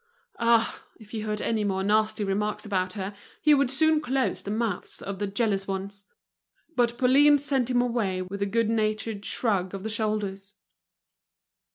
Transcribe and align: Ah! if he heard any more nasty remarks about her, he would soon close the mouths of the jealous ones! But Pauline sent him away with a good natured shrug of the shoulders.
Ah! 0.39 0.81
if 0.99 1.11
he 1.11 1.19
heard 1.19 1.43
any 1.43 1.63
more 1.63 1.83
nasty 1.83 2.23
remarks 2.23 2.65
about 2.65 2.93
her, 2.93 3.13
he 3.39 3.53
would 3.53 3.69
soon 3.69 4.01
close 4.01 4.41
the 4.41 4.49
mouths 4.49 4.99
of 4.99 5.19
the 5.19 5.27
jealous 5.27 5.67
ones! 5.67 6.05
But 6.75 6.97
Pauline 6.97 7.37
sent 7.37 7.69
him 7.69 7.83
away 7.83 8.23
with 8.23 8.41
a 8.41 8.47
good 8.47 8.67
natured 8.67 9.23
shrug 9.23 9.75
of 9.75 9.83
the 9.83 9.91
shoulders. 9.91 10.55